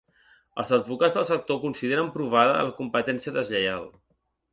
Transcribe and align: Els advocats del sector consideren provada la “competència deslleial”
Els 0.61 0.69
advocats 0.77 1.17
del 1.19 1.27
sector 1.29 1.59
consideren 1.65 2.09
provada 2.15 2.65
la 2.69 2.73
“competència 2.79 3.35
deslleial” 3.37 3.87